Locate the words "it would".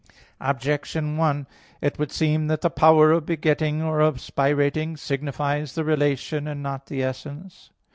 1.79-2.11